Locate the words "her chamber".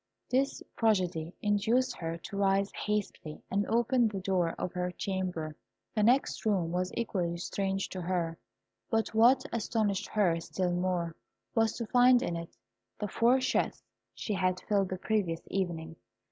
4.73-5.55